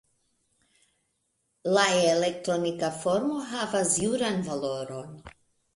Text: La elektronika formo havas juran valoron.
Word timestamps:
La 1.77 1.83
elektronika 2.15 2.93
formo 3.05 3.39
havas 3.53 3.95
juran 4.07 4.45
valoron. 4.51 5.17